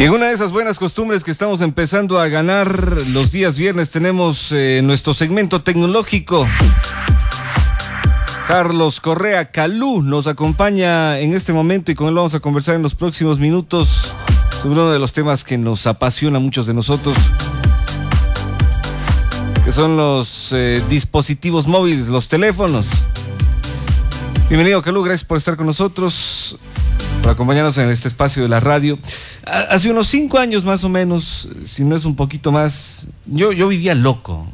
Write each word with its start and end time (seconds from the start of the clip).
Y 0.00 0.04
en 0.04 0.12
una 0.12 0.28
de 0.28 0.32
esas 0.32 0.50
buenas 0.50 0.78
costumbres 0.78 1.24
que 1.24 1.30
estamos 1.30 1.60
empezando 1.60 2.18
a 2.18 2.28
ganar 2.28 3.06
los 3.08 3.30
días 3.32 3.58
viernes 3.58 3.90
tenemos 3.90 4.50
eh, 4.50 4.80
nuestro 4.82 5.12
segmento 5.12 5.62
tecnológico. 5.62 6.48
Carlos 8.48 8.98
Correa 9.02 9.50
Calú 9.50 10.00
nos 10.00 10.26
acompaña 10.26 11.18
en 11.18 11.34
este 11.34 11.52
momento 11.52 11.92
y 11.92 11.94
con 11.94 12.08
él 12.08 12.14
vamos 12.14 12.34
a 12.34 12.40
conversar 12.40 12.76
en 12.76 12.82
los 12.82 12.94
próximos 12.94 13.38
minutos 13.38 14.16
sobre 14.62 14.80
uno 14.80 14.90
de 14.90 14.98
los 14.98 15.12
temas 15.12 15.44
que 15.44 15.58
nos 15.58 15.86
apasiona 15.86 16.38
a 16.38 16.40
muchos 16.40 16.66
de 16.66 16.72
nosotros, 16.72 17.14
que 19.62 19.70
son 19.70 19.98
los 19.98 20.50
eh, 20.54 20.82
dispositivos 20.88 21.66
móviles, 21.66 22.06
los 22.06 22.26
teléfonos. 22.26 22.88
Bienvenido 24.48 24.80
Calú, 24.80 25.02
gracias 25.02 25.26
por 25.26 25.36
estar 25.36 25.56
con 25.56 25.66
nosotros 25.66 26.58
por 27.22 27.32
acompañarnos 27.32 27.76
en 27.78 27.90
este 27.90 28.08
espacio 28.08 28.42
de 28.42 28.48
la 28.48 28.60
radio. 28.60 28.98
Hace 29.44 29.90
unos 29.90 30.08
cinco 30.08 30.38
años 30.38 30.64
más 30.64 30.84
o 30.84 30.88
menos, 30.88 31.48
si 31.64 31.84
no 31.84 31.96
es 31.96 32.04
un 32.04 32.14
poquito 32.14 32.52
más, 32.52 33.08
yo, 33.26 33.52
yo 33.52 33.68
vivía 33.68 33.94
loco, 33.94 34.46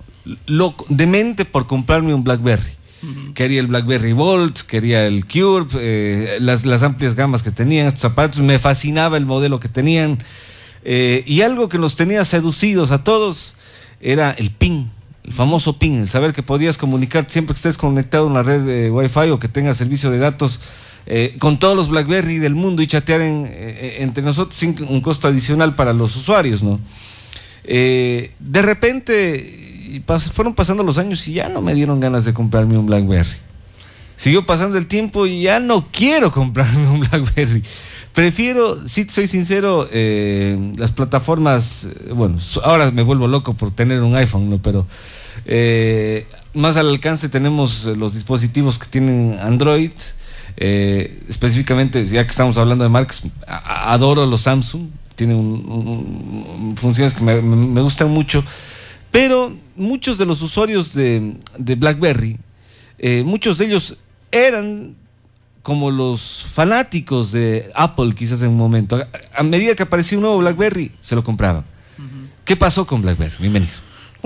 loco, 0.46 0.86
demente 0.88 1.44
por 1.44 1.66
comprarme 1.66 2.14
un 2.14 2.24
BlackBerry. 2.24 2.76
Quería 3.34 3.60
el 3.60 3.68
BlackBerry 3.68 4.12
Volt, 4.12 4.60
quería 4.62 5.06
el 5.06 5.26
Cure, 5.26 5.66
eh, 5.78 6.38
las, 6.40 6.64
las, 6.64 6.82
amplias 6.82 7.14
gamas 7.14 7.42
que 7.42 7.52
tenían 7.52 7.86
estos 7.86 8.00
zapatos, 8.00 8.40
me 8.40 8.58
fascinaba 8.58 9.16
el 9.16 9.26
modelo 9.26 9.60
que 9.60 9.68
tenían. 9.68 10.18
Eh, 10.82 11.22
y 11.26 11.42
algo 11.42 11.68
que 11.68 11.78
nos 11.78 11.94
tenía 11.94 12.24
seducidos 12.24 12.90
a 12.90 13.04
todos 13.04 13.54
era 14.00 14.32
el 14.32 14.50
PIN, 14.50 14.90
el 15.24 15.32
famoso 15.32 15.78
PIN, 15.78 16.00
el 16.00 16.08
saber 16.08 16.32
que 16.32 16.42
podías 16.42 16.78
comunicar 16.78 17.26
siempre 17.28 17.54
que 17.54 17.58
estés 17.58 17.78
conectado 17.78 18.24
a 18.24 18.30
una 18.30 18.42
red 18.42 18.62
de 18.62 18.90
Wi-Fi 18.90 19.30
o 19.30 19.38
que 19.38 19.48
tengas 19.48 19.76
servicio 19.76 20.10
de 20.10 20.18
datos 20.18 20.60
eh, 21.08 21.36
con 21.38 21.60
todos 21.60 21.76
los 21.76 21.88
BlackBerry 21.88 22.38
del 22.38 22.56
mundo 22.56 22.82
y 22.82 22.88
chatear 22.88 23.20
eh, 23.22 23.98
entre 24.00 24.24
nosotros 24.24 24.58
sin 24.58 24.74
un 24.88 25.00
costo 25.00 25.28
adicional 25.28 25.76
para 25.76 25.92
los 25.92 26.16
usuarios, 26.16 26.64
¿no? 26.64 26.80
Eh, 27.62 28.32
de 28.40 28.62
repente 28.62 30.02
fueron 30.32 30.54
pasando 30.54 30.82
los 30.82 30.98
años 30.98 31.26
y 31.28 31.34
ya 31.34 31.48
no 31.48 31.62
me 31.62 31.74
dieron 31.74 32.00
ganas 32.00 32.24
de 32.24 32.34
comprarme 32.34 32.76
un 32.76 32.86
BlackBerry. 32.86 33.36
Siguió 34.16 34.46
pasando 34.46 34.78
el 34.78 34.88
tiempo 34.88 35.28
y 35.28 35.42
ya 35.42 35.60
no 35.60 35.86
quiero 35.92 36.32
comprarme 36.32 36.88
un 36.88 37.00
BlackBerry. 37.00 37.62
Prefiero, 38.12 38.88
si 38.88 39.04
soy 39.04 39.28
sincero, 39.28 39.88
las 40.76 40.90
plataformas, 40.90 41.86
bueno, 42.14 42.38
ahora 42.64 42.90
me 42.90 43.02
vuelvo 43.02 43.28
loco 43.28 43.54
por 43.54 43.70
tener 43.70 44.02
un 44.02 44.16
iPhone, 44.16 44.48
¿no? 44.48 44.58
Pero 44.58 44.86
más 46.54 46.76
al 46.76 46.88
alcance 46.88 47.28
tenemos 47.28 47.84
los 47.84 48.14
dispositivos 48.14 48.78
que 48.78 48.86
tienen 48.86 49.38
Android, 49.40 49.92
eh, 50.56 51.22
específicamente, 51.28 52.04
ya 52.06 52.24
que 52.24 52.30
estamos 52.30 52.56
hablando 52.58 52.84
de 52.84 52.90
marcas, 52.90 53.22
adoro 53.46 54.24
los 54.26 54.42
Samsung, 54.42 54.88
tienen 55.14 56.74
funciones 56.76 57.14
que 57.14 57.22
me, 57.22 57.80
gustan 57.80 58.10
mucho, 58.10 58.44
pero 59.10 59.52
muchos 59.76 60.18
de 60.18 60.26
los 60.26 60.42
usuarios 60.42 60.94
de, 60.94 61.34
BlackBerry, 61.58 62.38
eh, 62.98 63.22
muchos 63.24 63.58
de 63.58 63.66
ellos 63.66 63.98
eran 64.30 64.94
como 65.62 65.90
los 65.90 66.46
fanáticos 66.52 67.32
de 67.32 67.70
Apple 67.74 68.14
quizás 68.14 68.40
en 68.42 68.50
un 68.50 68.56
momento. 68.56 69.00
A, 69.34 69.42
medida 69.42 69.74
que 69.74 69.82
apareció 69.82 70.18
un 70.18 70.22
nuevo 70.22 70.38
BlackBerry, 70.38 70.92
se 71.00 71.16
lo 71.16 71.24
compraban. 71.24 71.64
¿Qué 72.44 72.54
pasó 72.54 72.86
con 72.86 73.02
BlackBerry? 73.02 73.34
Bienvenido. 73.40 73.74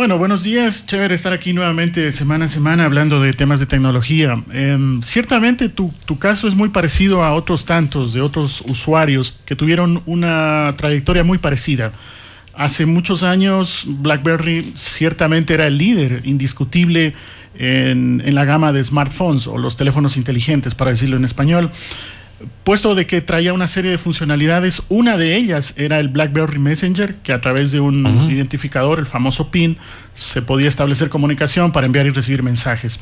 Bueno, 0.00 0.16
buenos 0.16 0.42
días. 0.42 0.86
Chévere 0.86 1.14
estar 1.14 1.34
aquí 1.34 1.52
nuevamente 1.52 2.10
semana 2.12 2.46
a 2.46 2.48
semana 2.48 2.86
hablando 2.86 3.20
de 3.20 3.34
temas 3.34 3.60
de 3.60 3.66
tecnología. 3.66 4.42
Em, 4.50 5.02
ciertamente 5.02 5.68
tu, 5.68 5.92
tu, 6.06 6.18
caso 6.18 6.48
es 6.48 6.54
muy 6.54 6.70
parecido 6.70 7.22
a 7.22 7.34
otros 7.34 7.66
tantos 7.66 8.14
de 8.14 8.22
otros 8.22 8.62
usuarios 8.62 9.38
que 9.44 9.56
tuvieron 9.56 10.02
una 10.06 10.72
trayectoria 10.78 11.22
muy 11.22 11.36
parecida. 11.36 11.92
Hace 12.54 12.86
muchos 12.86 13.22
años 13.22 13.84
BlackBerry 13.86 14.72
ciertamente 14.74 15.52
era 15.52 15.66
el 15.66 15.76
líder 15.76 16.22
indiscutible 16.24 17.12
en, 17.58 18.22
en 18.24 18.34
la 18.34 18.46
gama 18.46 18.72
de 18.72 18.82
smartphones 18.82 19.46
o 19.46 19.58
los 19.58 19.76
teléfonos 19.76 20.16
inteligentes, 20.16 20.74
para 20.74 20.92
decirlo 20.92 21.18
en 21.18 21.26
español 21.26 21.72
puesto 22.64 22.94
de 22.94 23.06
que 23.06 23.20
traía 23.20 23.52
una 23.52 23.66
serie 23.66 23.90
de 23.90 23.98
funcionalidades. 23.98 24.82
Una 24.88 25.16
de 25.16 25.36
ellas 25.36 25.74
era 25.76 25.98
el 25.98 26.08
BlackBerry 26.08 26.58
Messenger, 26.58 27.16
que 27.16 27.32
a 27.32 27.40
través 27.40 27.72
de 27.72 27.80
un 27.80 28.06
identificador, 28.30 28.98
el 28.98 29.06
famoso 29.06 29.50
PIN, 29.50 29.78
se 30.14 30.42
podía 30.42 30.68
establecer 30.68 31.08
comunicación 31.08 31.72
para 31.72 31.86
enviar 31.86 32.06
y 32.06 32.10
recibir 32.10 32.42
mensajes. 32.42 33.00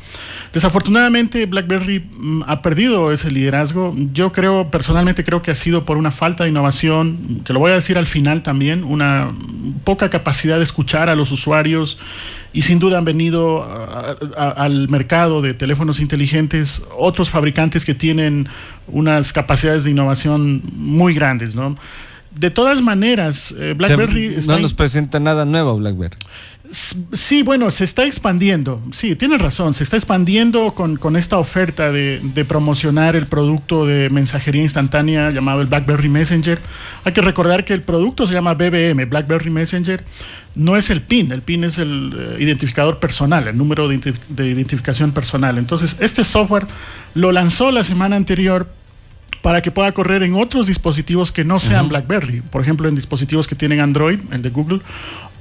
Desafortunadamente, 0.53 1.45
BlackBerry 1.45 1.99
mm, 1.99 2.43
ha 2.47 2.61
perdido 2.61 3.11
ese 3.11 3.31
liderazgo. 3.31 3.95
Yo 4.13 4.31
creo, 4.31 4.71
personalmente 4.71 5.23
creo 5.23 5.41
que 5.41 5.51
ha 5.51 5.55
sido 5.55 5.83
por 5.83 5.97
una 5.97 6.11
falta 6.11 6.43
de 6.43 6.51
innovación, 6.51 7.41
que 7.43 7.53
lo 7.53 7.59
voy 7.59 7.71
a 7.71 7.75
decir 7.75 7.97
al 7.97 8.07
final 8.07 8.43
también, 8.43 8.83
una 8.83 9.33
poca 9.83 10.09
capacidad 10.09 10.57
de 10.57 10.63
escuchar 10.63 11.09
a 11.09 11.15
los 11.15 11.31
usuarios 11.31 11.97
y 12.51 12.63
sin 12.63 12.79
duda 12.79 12.97
han 12.97 13.05
venido 13.05 13.63
al 14.35 14.89
mercado 14.89 15.41
de 15.41 15.53
teléfonos 15.53 15.99
inteligentes 15.99 16.81
otros 16.97 17.29
fabricantes 17.29 17.85
que 17.85 17.93
tienen 17.93 18.47
unas 18.87 19.31
capacidades 19.33 19.83
de 19.83 19.91
innovación 19.91 20.63
muy 20.73 21.13
grandes, 21.13 21.55
¿no? 21.55 21.77
De 22.35 22.51
todas 22.51 22.81
maneras, 22.81 23.53
eh, 23.57 23.73
BlackBerry... 23.75 24.37
no 24.47 24.59
nos 24.59 24.73
presenta 24.73 25.19
nada 25.19 25.45
nuevo 25.45 25.77
BlackBerry. 25.77 26.15
Sí, 26.71 27.41
bueno, 27.41 27.71
se 27.71 27.83
está 27.83 28.05
expandiendo. 28.05 28.81
Sí, 28.91 29.15
tienes 29.15 29.41
razón. 29.41 29.73
Se 29.73 29.83
está 29.83 29.97
expandiendo 29.97 30.73
con, 30.73 31.15
esta 31.15 31.39
oferta 31.39 31.91
de, 31.91 32.45
promocionar 32.47 33.15
el 33.15 33.25
producto 33.25 33.85
de 33.85 34.09
mensajería 34.09 34.61
instantánea 34.61 35.31
llamado 35.31 35.61
el 35.61 35.67
BlackBerry 35.67 36.09
Messenger. 36.09 36.59
Hay 37.05 37.13
que 37.13 37.21
recordar 37.21 37.65
que 37.65 37.73
el 37.73 37.81
producto 37.81 38.27
se 38.27 38.33
llama 38.33 38.53
BBM, 38.53 39.05
BlackBerry 39.09 39.49
Messenger. 39.49 40.03
No 40.55 40.77
es 40.77 40.89
el 40.89 41.01
PIN, 41.01 41.31
el 41.31 41.41
PIN 41.41 41.63
es 41.63 41.77
el 41.77 42.13
eh, 42.17 42.43
identificador 42.43 42.99
personal, 42.99 43.47
el 43.47 43.57
número 43.57 43.87
de, 43.87 44.13
de 44.29 44.47
identificación 44.47 45.11
personal. 45.11 45.57
Entonces, 45.57 45.97
este 45.99 46.23
software 46.23 46.67
lo 47.13 47.31
lanzó 47.31 47.71
la 47.71 47.83
semana 47.83 48.15
anterior 48.15 48.67
para 49.41 49.61
que 49.61 49.71
pueda 49.71 49.91
correr 49.91 50.23
en 50.23 50.35
otros 50.35 50.67
dispositivos 50.67 51.31
que 51.31 51.43
no 51.43 51.59
sean 51.59 51.89
BlackBerry, 51.89 52.41
por 52.41 52.61
ejemplo 52.61 52.89
en 52.89 52.95
dispositivos 52.95 53.47
que 53.47 53.55
tienen 53.55 53.79
Android, 53.79 54.19
el 54.31 54.41
de 54.41 54.49
Google, 54.49 54.81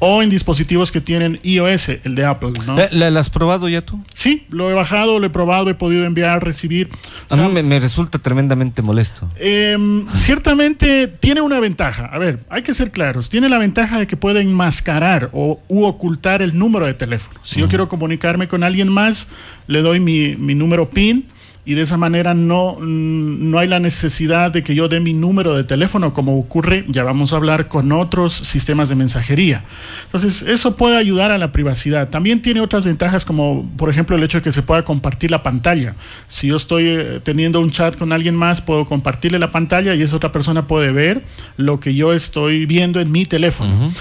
o 0.00 0.22
en 0.22 0.30
dispositivos 0.30 0.92
que 0.92 1.00
tienen 1.00 1.40
iOS, 1.42 1.88
el 2.04 2.14
de 2.14 2.24
Apple. 2.24 2.52
¿no? 2.66 2.76
¿La, 2.90 3.20
has 3.20 3.30
probado 3.30 3.68
ya 3.68 3.82
tú? 3.82 4.00
Sí, 4.14 4.46
lo 4.50 4.70
he 4.70 4.74
bajado, 4.74 5.18
lo 5.18 5.26
he 5.26 5.30
probado, 5.30 5.68
he 5.70 5.74
podido 5.74 6.04
enviar, 6.04 6.44
recibir. 6.44 6.88
A 7.28 7.36
mí 7.36 7.62
me, 7.62 7.80
resulta 7.80 8.18
tremendamente 8.18 8.80
molesto. 8.80 9.28
Em, 9.36 10.06
ciertamente 10.08 11.08
tiene 11.08 11.40
una 11.40 11.58
ventaja. 11.58 12.06
A 12.06 12.18
ver, 12.18 12.40
hay 12.48 12.62
que 12.62 12.74
ser 12.74 12.92
claros. 12.92 13.28
Tiene 13.28 13.48
la 13.48 13.58
ventaja 13.58 13.98
de 13.98 14.06
que 14.06 14.16
puede 14.16 14.40
enmascarar 14.40 15.30
o 15.32 15.60
u 15.68 15.84
ocultar 15.84 16.42
el 16.42 16.56
número 16.56 16.86
de 16.86 16.94
teléfono. 16.94 17.40
Si 17.42 17.60
yo 17.60 17.68
quiero 17.68 17.88
comunicarme 17.88 18.46
con 18.46 18.62
alguien 18.62 18.88
más, 18.88 19.26
le 19.66 19.82
doy 19.82 19.98
mi, 19.98 20.36
mi 20.36 20.54
número 20.54 20.90
PIN 20.90 21.26
y 21.68 21.74
de 21.74 21.82
esa 21.82 21.98
manera 21.98 22.32
no, 22.32 22.78
no 22.80 23.58
hay 23.58 23.68
la 23.68 23.78
necesidad 23.78 24.50
de 24.50 24.62
que 24.62 24.74
yo 24.74 24.88
dé 24.88 25.00
mi 25.00 25.12
número 25.12 25.54
de 25.54 25.64
teléfono 25.64 26.14
como 26.14 26.38
ocurre, 26.38 26.86
ya 26.88 27.04
vamos 27.04 27.34
a 27.34 27.36
hablar 27.36 27.68
con 27.68 27.92
otros 27.92 28.32
sistemas 28.32 28.88
de 28.88 28.94
mensajería. 28.94 29.64
Entonces, 30.06 30.40
eso 30.40 30.76
puede 30.76 30.96
ayudar 30.96 31.30
a 31.30 31.36
la 31.36 31.52
privacidad. 31.52 32.08
También 32.08 32.40
tiene 32.40 32.62
otras 32.62 32.86
ventajas 32.86 33.26
como, 33.26 33.70
por 33.76 33.90
ejemplo, 33.90 34.16
el 34.16 34.22
hecho 34.22 34.38
de 34.38 34.44
que 34.44 34.50
se 34.50 34.62
pueda 34.62 34.82
compartir 34.82 35.30
la 35.30 35.42
pantalla. 35.42 35.94
Si 36.30 36.46
yo 36.46 36.56
estoy 36.56 36.84
eh, 36.88 37.20
teniendo 37.22 37.60
un 37.60 37.70
chat 37.70 37.98
con 37.98 38.14
alguien 38.14 38.34
más, 38.34 38.62
puedo 38.62 38.86
compartirle 38.86 39.38
la 39.38 39.52
pantalla 39.52 39.94
y 39.94 40.00
esa 40.00 40.16
otra 40.16 40.32
persona 40.32 40.66
puede 40.66 40.90
ver 40.90 41.22
lo 41.58 41.80
que 41.80 41.94
yo 41.94 42.14
estoy 42.14 42.64
viendo 42.64 42.98
en 42.98 43.12
mi 43.12 43.26
teléfono. 43.26 43.92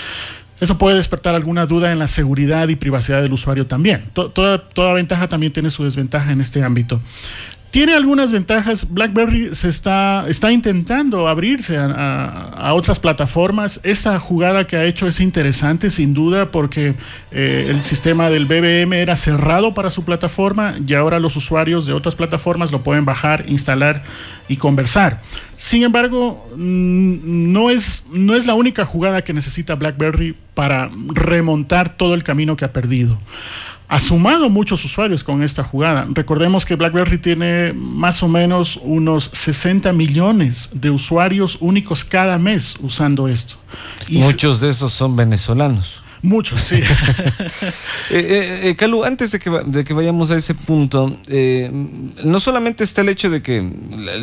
Eso 0.60 0.78
puede 0.78 0.96
despertar 0.96 1.36
alguna 1.36 1.68
duda 1.68 1.92
en 1.92 2.00
la 2.00 2.08
seguridad 2.08 2.68
y 2.70 2.76
privacidad 2.76 3.22
del 3.22 3.34
usuario 3.34 3.68
también. 3.68 4.06
toda, 4.14 4.58
toda, 4.58 4.94
ventaja 4.94 5.28
también 5.28 5.54
tiene 5.54 5.70
su 5.70 5.84
desventaja 5.84 6.32
en 6.32 6.42
este 6.42 6.64
ámbito 6.64 7.00
tiene 7.72 7.94
algunas 7.94 8.32
ventajas. 8.32 8.88
BlackBerry 8.90 9.54
se 9.54 9.70
está, 9.70 10.26
está 10.28 10.52
intentando 10.52 11.28
abrirse 11.28 11.78
a, 11.78 12.74
otras 12.74 13.00
plataformas. 13.00 13.80
Esta 13.84 14.18
jugada 14.20 14.66
que 14.66 14.78
ha 14.78 14.86
hecho 14.86 15.08
es 15.08 15.20
interesante, 15.20 15.90
sin 15.90 16.14
duda, 16.14 16.52
porque 16.52 16.96
eh, 17.32 17.68
el 17.70 17.82
sistema 17.84 18.30
del 18.30 18.46
BBM 18.46 18.94
era 18.94 19.16
cerrado 19.16 19.74
para 19.74 19.90
su 19.90 20.04
plataforma 20.04 20.76
y 20.86 20.94
ahora 20.94 21.20
los 21.20 21.36
usuarios 21.36 21.86
de 21.86 21.94
otras 21.94 22.16
plataformas 22.16 22.72
lo 22.72 22.82
pueden 22.82 23.06
bajar, 23.06 23.46
instalar 23.48 24.04
y 24.48 24.58
conversar. 24.58 25.22
Sin 25.58 25.84
embargo, 25.84 26.48
mm, 26.56 27.52
no 27.52 27.70
es, 27.70 28.04
no 28.12 28.36
es 28.36 28.46
la 28.46 28.54
única 28.54 28.86
jugada 28.86 29.24
que 29.24 29.34
necesita 29.34 29.76
BlackBerry 29.76 30.36
para 30.54 30.90
remontar 31.10 31.98
todo 31.98 32.14
el 32.14 32.24
camino 32.24 32.56
que 32.56 32.66
ha 32.66 32.72
perdido 32.72 33.18
ha 33.90 34.00
sumado 34.00 34.50
muchos 34.50 34.84
usuarios 34.84 35.24
con 35.24 35.44
esta 35.44 35.64
jugada. 35.64 36.08
Recordemos 36.10 36.66
que 36.66 36.76
BlackBerry 36.76 37.20
tiene 37.20 37.74
más 37.74 38.22
o 38.22 38.28
menos 38.28 38.80
unos 38.84 39.30
60 39.34 39.94
millones 39.94 40.70
de 40.74 40.90
usuarios 40.90 41.58
únicos 41.62 42.04
cada 42.04 42.38
mes 42.38 42.76
usando 42.82 43.28
esto. 43.28 43.56
Muchos 44.10 44.60
de 44.60 44.70
esos 44.70 44.94
son 44.94 45.16
venezolanos. 45.16 46.04
Muchos, 46.22 46.62
sí. 46.62 46.76
eh, 48.12 48.62
eh, 48.64 48.76
Calu, 48.78 49.04
antes 49.04 49.32
de 49.32 49.40
que, 49.40 49.50
de 49.66 49.84
que 49.84 49.94
vayamos 49.94 50.32
a 50.32 50.38
ese 50.38 50.54
punto, 50.54 51.18
no 52.24 52.40
solamente 52.40 52.84
está 52.84 53.02
el 53.02 53.10
hecho 53.10 53.30
de 53.30 53.42
que 53.42 53.70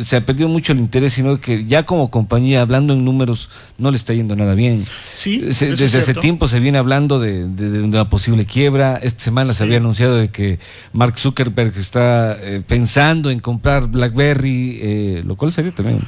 se 0.03 0.17
ha 0.17 0.25
perdido 0.25 0.49
mucho 0.49 0.73
el 0.73 0.79
interés, 0.79 1.13
sino 1.13 1.39
que 1.39 1.65
ya 1.65 1.85
como 1.85 2.11
compañía, 2.11 2.61
hablando 2.61 2.93
en 2.93 3.05
números, 3.05 3.49
no 3.77 3.91
le 3.91 3.97
está 3.97 4.13
yendo 4.13 4.35
nada 4.35 4.55
bien. 4.55 4.85
Sí, 5.13 5.39
desde 5.39 5.99
hace 5.99 6.13
tiempo 6.13 6.47
se 6.47 6.59
viene 6.59 6.77
hablando 6.77 7.19
de, 7.19 7.45
una 7.83 8.09
posible 8.09 8.45
quiebra. 8.45 8.97
Esta 9.01 9.23
semana 9.23 9.53
se 9.53 9.63
había 9.63 9.77
anunciado 9.77 10.17
de 10.17 10.29
que 10.29 10.59
Mark 10.93 11.17
Zuckerberg 11.17 11.77
está 11.77 12.37
pensando 12.67 13.29
en 13.29 13.39
comprar 13.39 13.87
BlackBerry, 13.89 15.23
lo 15.23 15.35
cual 15.35 15.51
sería 15.51 15.73
también 15.73 16.01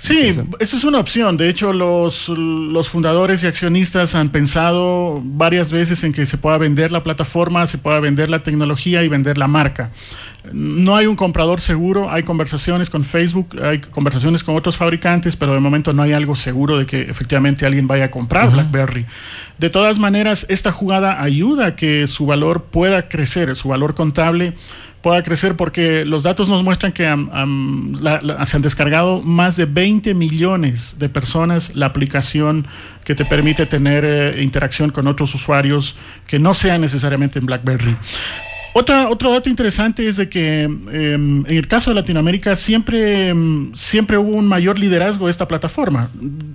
Sí, 0.00 0.34
eso 0.60 0.76
es 0.78 0.84
una 0.84 0.98
opción. 0.98 1.36
De 1.36 1.50
hecho, 1.50 1.74
los, 1.74 2.30
los, 2.30 2.88
fundadores 2.88 3.44
y 3.44 3.46
accionistas 3.46 4.14
han 4.14 4.30
pensado 4.30 5.20
varias 5.22 5.70
veces 5.70 6.02
en 6.04 6.14
que 6.14 6.24
se 6.24 6.38
pueda 6.38 6.56
vender 6.56 6.90
la 6.90 7.02
plataforma, 7.02 7.66
se 7.66 7.76
pueda 7.76 8.00
vender 8.00 8.30
la 8.30 8.42
tecnología 8.42 9.04
y 9.04 9.08
vender 9.08 9.36
la 9.36 9.46
marca. 9.46 9.90
No 10.54 10.96
hay 10.96 11.04
un 11.04 11.16
comprador 11.16 11.60
seguro, 11.60 12.10
hay 12.10 12.22
conversaciones 12.22 12.88
con 12.88 13.04
Facebook, 13.04 13.58
hay 13.62 13.80
conversaciones 13.82 14.42
con 14.42 14.56
otros 14.56 14.78
fabricantes, 14.78 15.36
pero 15.36 15.52
de 15.52 15.60
momento 15.60 15.92
no 15.92 16.00
hay 16.00 16.14
algo 16.14 16.34
seguro 16.34 16.78
de 16.78 16.86
que 16.86 17.02
efectivamente 17.02 17.66
alguien 17.66 17.86
vaya 17.86 18.06
a 18.06 18.10
comprar 18.10 18.50
BlackBerry. 18.50 19.04
De 19.58 19.68
todas 19.68 19.98
maneras, 19.98 20.46
esta 20.48 20.72
jugada 20.72 21.22
ayuda 21.22 21.66
a 21.66 21.76
que 21.76 22.06
su 22.06 22.24
valor 22.24 22.64
pueda 22.70 23.06
crecer, 23.06 23.54
su 23.54 23.68
valor 23.68 23.94
contable 23.94 24.54
pueda 25.02 25.22
crecer 25.22 25.56
porque 25.56 26.04
los 26.04 26.22
datos 26.22 26.48
nos 26.48 26.62
muestran 26.62 26.92
que 26.92 27.04
se 27.04 28.56
han 28.56 28.62
descargado 28.62 29.22
más 29.22 29.56
de 29.56 29.64
20 29.64 30.14
millones 30.14 30.96
de 30.98 31.08
personas 31.08 31.74
la 31.74 31.86
aplicación 31.86 32.66
que 33.04 33.14
te 33.14 33.24
permite 33.24 33.66
tener 33.66 34.04
eh, 34.04 34.42
interacción 34.42 34.90
con 34.90 35.06
otros 35.06 35.34
usuarios 35.34 35.96
que 36.26 36.38
no 36.38 36.54
sean 36.54 36.80
necesariamente 36.80 37.38
en 37.38 37.46
BlackBerry. 37.46 37.96
Otra, 38.72 39.08
otro 39.08 39.32
dato 39.32 39.50
interesante 39.50 40.06
es 40.06 40.16
de 40.16 40.28
que 40.28 40.62
em, 40.62 41.44
en 41.46 41.56
el 41.56 41.66
caso 41.66 41.90
de 41.90 41.96
Latinoamérica 41.96 42.54
siempre, 42.54 43.28
em, 43.28 43.74
siempre 43.74 44.16
hubo 44.16 44.30
un 44.30 44.46
mayor 44.46 44.78
liderazgo 44.78 45.26
de 45.26 45.32
esta 45.32 45.48
plataforma. 45.48 46.10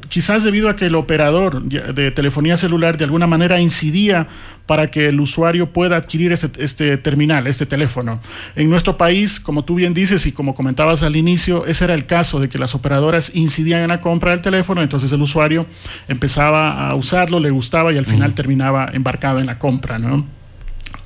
Quizás 0.08 0.44
debido 0.44 0.70
a 0.70 0.78
que 0.78 0.86
el 0.86 0.96
operador 0.96 1.64
de 1.64 2.12
telefonía 2.12 2.56
celular 2.56 2.98
de 2.98 3.04
alguna 3.04 3.28
manera 3.28 3.60
incidía 3.60 4.28
para 4.66 4.88
que 4.88 5.08
el 5.08 5.20
usuario 5.20 5.74
pueda 5.74 5.98
adquirir 5.98 6.32
este, 6.32 6.50
este 6.64 6.96
terminal, 6.98 7.48
este 7.48 7.66
teléfono. 7.66 8.22
En 8.56 8.70
nuestro 8.70 8.98
país, 8.98 9.40
como 9.42 9.66
tú 9.66 9.76
bien 9.76 9.94
dices 9.94 10.26
y 10.26 10.32
como 10.32 10.56
comentabas 10.56 11.04
al 11.04 11.18
inicio, 11.18 11.66
ese 11.66 11.84
era 11.84 11.94
el 11.94 12.06
caso 12.06 12.40
de 12.40 12.48
que 12.48 12.58
las 12.58 12.76
operadoras 12.76 13.32
incidían 13.36 13.82
en 13.82 13.90
la 13.90 14.00
compra 14.00 14.32
del 14.32 14.42
teléfono, 14.42 14.82
entonces 14.82 15.12
el 15.12 15.22
usuario 15.22 15.66
empezaba 16.08 16.90
a 16.90 16.96
usarlo, 16.96 17.42
le 17.42 17.50
gustaba 17.50 17.92
y 17.92 17.98
al 17.98 18.06
final 18.06 18.34
terminaba 18.34 18.90
embarcado 18.94 19.40
en 19.40 19.48
la 19.48 19.60
compra, 19.60 20.00
¿no? 20.00 20.45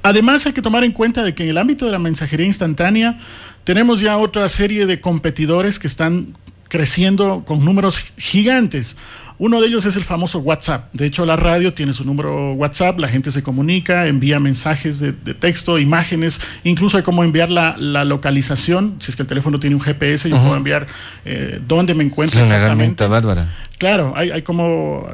Además 0.02 0.46
hay 0.46 0.54
que 0.54 0.62
tomar 0.62 0.84
en 0.84 0.92
cuenta 0.92 1.24
de 1.24 1.34
que 1.36 1.44
en 1.44 1.50
el 1.50 1.58
ámbito 1.58 1.86
de 1.86 1.92
la 1.92 2.00
mensajería 2.00 2.46
instantánea 2.46 3.20
tenemos 3.64 4.00
ya 4.00 4.18
otra 4.18 4.48
serie 4.50 4.86
de 4.86 5.02
competidores 5.02 5.80
que 5.80 5.88
están 5.88 6.36
creciendo 6.70 7.44
con 7.46 7.66
números 7.66 8.14
gigantes. 8.18 8.96
Uno 9.40 9.62
de 9.62 9.68
ellos 9.68 9.86
es 9.86 9.96
el 9.96 10.04
famoso 10.04 10.40
WhatsApp. 10.40 10.94
De 10.94 11.06
hecho, 11.06 11.26
la 11.26 11.38
radio 11.38 11.74
tiene 11.74 11.94
su 11.94 12.04
número 12.04 12.54
WhatsApp, 12.56 13.00
la 13.00 13.08
gente 13.08 13.32
se 13.32 13.42
comunica, 13.42 14.06
envía 14.08 14.38
mensajes 14.38 15.00
de, 15.00 15.14
texto, 15.14 15.80
imágenes, 15.80 16.42
incluso 16.66 16.98
hay 16.98 17.04
cómo 17.04 17.24
enviar 17.24 17.50
la, 17.50 17.74
localización. 18.04 18.96
Si 19.00 19.12
es 19.12 19.16
que 19.16 19.22
el 19.22 19.30
teléfono 19.30 19.58
tiene 19.58 19.78
un 19.78 19.82
GPS, 19.82 20.30
yo 20.30 20.38
puedo 20.42 20.58
enviar 20.58 20.88
eh, 21.24 21.62
dónde 21.66 21.94
me 21.94 22.04
encuentro. 22.04 22.42
Es 22.42 22.50
una 22.50 22.58
herramienta 22.58 23.08
bárbara. 23.08 23.56
Claro, 23.78 24.12
hay, 24.14 24.30
hay, 24.32 24.42
como, 24.42 25.08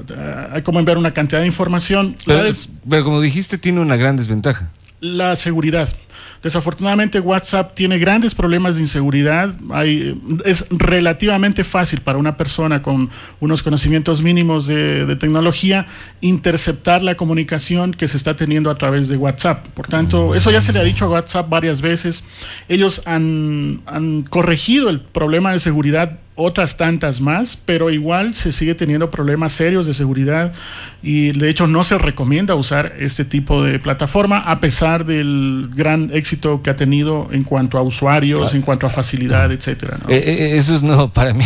hay 0.51 0.63
como 0.63 0.79
enviar 0.79 0.97
una 0.97 1.11
cantidad 1.11 1.41
de 1.41 1.45
información. 1.45 2.15
pero 2.25 3.03
como 3.03 3.21
dijiste, 3.21 3.59
tiene 3.59 3.79
una 3.79 3.95
gran 3.95 4.17
desventaja. 4.17 4.71
La 5.01 5.35
seguridad. 5.35 5.95
Desafortunadamente 6.45 7.19
WhatsApp 7.19 7.73
tiene 7.73 7.97
grandes 7.97 8.35
problemas 8.35 8.75
de 8.75 8.83
inseguridad. 8.83 9.55
Hay, 9.71 10.15
es 10.45 10.63
relativamente 10.69 11.63
fácil 11.63 12.01
para 12.01 12.19
una 12.19 12.37
persona 12.37 12.83
con 12.83 13.09
unos 13.39 13.63
conocimientos 13.63 14.21
mínimos 14.21 14.67
de, 14.67 15.15
tecnología 15.15 15.87
interceptar 16.21 17.01
la 17.01 17.15
comunicación 17.15 17.95
que 17.95 18.07
se 18.07 18.17
está 18.17 18.35
teniendo 18.35 18.69
a 18.69 18.77
través 18.77 19.07
de 19.07 19.17
WhatsApp. 19.17 19.65
Por 19.69 19.87
tanto, 19.87 20.35
eso 20.35 20.51
ya 20.51 20.61
se 20.61 20.71
le 20.71 20.77
ha 20.77 20.83
dicho 20.83 21.05
a 21.05 21.09
WhatsApp 21.09 21.49
varias 21.49 21.81
veces. 21.81 22.23
Ellos 22.69 23.01
han, 23.05 23.81
han 23.87 24.21
corregido 24.21 24.89
el 24.89 25.01
problema 25.01 25.51
de 25.51 25.57
seguridad 25.57 26.19
otras 26.35 26.75
tantas 26.75 27.21
más, 27.21 27.55
pero 27.55 27.89
igual 27.89 28.33
se 28.33 28.51
sigue 28.51 28.75
teniendo 28.75 29.09
problemas 29.09 29.53
serios 29.53 29.85
de 29.85 29.93
seguridad 29.93 30.53
y 31.01 31.31
de 31.31 31.49
hecho 31.49 31.65
no 31.65 31.83
se 31.83 31.97
recomienda 31.97 32.55
usar 32.55 32.93
este 32.99 33.23
tipo 33.23 33.63
de 33.63 33.79
plataforma 33.79 34.39
a 34.39 34.59
pesar 34.59 35.05
del 35.05 35.69
gran 35.73 36.09
éxito 36.13 36.61
que 36.61 36.69
ha 36.69 36.75
tenido 36.75 37.29
en 37.31 37.43
cuanto 37.43 37.77
a 37.77 37.83
usuarios, 37.83 38.53
en 38.53 38.61
cuanto 38.61 38.85
a 38.85 38.89
facilidad, 38.89 39.49
etcétera. 39.51 39.99
Eh, 40.09 40.15
eh, 40.15 40.57
eso 40.57 40.75
es 40.75 40.83
nuevo 40.83 41.09
para 41.09 41.33
mí. 41.33 41.45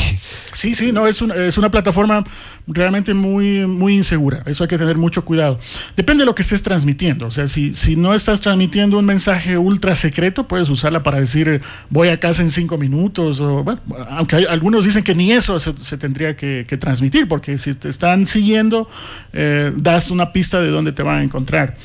Sí, 0.53 0.73
sí, 0.73 0.91
no, 0.91 1.05
es 1.05 1.21
una, 1.21 1.35
es 1.35 1.57
una 1.57 1.69
plataforma 1.69 2.23
realmente 2.65 3.13
muy, 3.13 3.67
muy 3.67 3.95
insegura. 3.95 4.43
Eso 4.45 4.63
hay 4.63 4.67
que 4.67 4.77
tener 4.77 4.97
mucho 4.97 5.25
cuidado. 5.25 5.59
Depende 5.95 6.21
de 6.21 6.25
lo 6.25 6.35
que 6.35 6.41
estés 6.41 6.63
transmitiendo. 6.63 7.27
O 7.27 7.31
sea, 7.31 7.47
si, 7.47 7.73
si 7.73 7.95
no 7.95 8.13
estás 8.13 8.41
transmitiendo 8.41 8.97
un 8.97 9.05
mensaje 9.05 9.57
ultra 9.57 9.95
secreto, 9.95 10.47
puedes 10.47 10.69
usarla 10.69 11.03
para 11.03 11.19
decir 11.19 11.61
voy 11.89 12.09
a 12.09 12.19
casa 12.19 12.41
en 12.41 12.51
cinco 12.51 12.77
minutos. 12.77 13.39
O, 13.39 13.63
bueno, 13.63 13.81
aunque 14.09 14.37
hay, 14.37 14.45
algunos 14.45 14.78
dicen 14.85 15.03
que 15.03 15.15
ni 15.15 15.31
eso 15.31 15.59
se, 15.59 15.97
tendría 15.97 16.35
que, 16.35 16.65
transmitir, 16.79 17.27
porque 17.27 17.57
si 17.57 17.73
te 17.73 17.89
están 17.89 18.27
siguiendo, 18.27 18.87
eh, 19.33 19.71
das 19.75 20.11
una 20.11 20.31
pista 20.31 20.61
de 20.61 20.69
dónde 20.69 20.91
te 20.91 21.03
van 21.03 21.19
a 21.19 21.23
encontrar. 21.23 21.75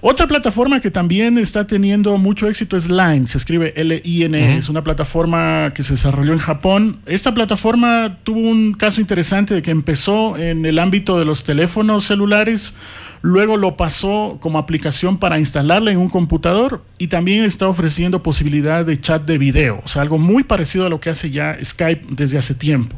Otra 0.00 0.26
plataforma 0.26 0.80
que 0.80 0.90
también 0.90 1.36
está 1.36 1.66
teniendo 1.66 2.16
mucho 2.16 2.48
éxito 2.48 2.76
es 2.76 2.88
Line. 2.88 3.28
Se 3.28 3.38
escribe 3.38 3.74
L-I-N. 3.76 4.58
Es 4.58 4.68
una 4.68 4.82
plataforma 4.82 5.72
que 5.74 5.82
se 5.82 5.92
desarrolló 5.92 6.32
en 6.32 6.38
Japón. 6.38 7.00
Esta 7.06 7.34
plataforma 7.34 8.18
tuvo 8.24 8.40
un 8.40 8.72
caso 8.72 9.00
interesante 9.00 9.54
de 9.54 9.62
que 9.62 9.70
empezó 9.70 10.38
en 10.38 10.64
el 10.64 10.78
ámbito 10.78 11.18
de 11.18 11.24
los 11.24 11.44
teléfonos 11.44 12.04
celulares, 12.04 12.74
luego 13.22 13.56
lo 13.56 13.76
pasó 13.76 14.38
como 14.40 14.58
aplicación 14.58 15.18
para 15.18 15.38
instalarla 15.38 15.90
en 15.90 15.98
un 15.98 16.08
computador 16.08 16.84
y 16.98 17.08
también 17.08 17.44
está 17.44 17.68
ofreciendo 17.68 18.22
posibilidad 18.22 18.84
de 18.84 19.00
chat 19.00 19.24
de 19.24 19.38
video, 19.38 19.80
o 19.84 19.88
sea, 19.88 20.02
algo 20.02 20.18
muy 20.18 20.44
parecido 20.44 20.86
a 20.86 20.88
lo 20.88 21.00
que 21.00 21.10
hace 21.10 21.30
ya 21.30 21.58
Skype 21.62 22.06
desde 22.10 22.38
hace 22.38 22.54
tiempo. 22.54 22.96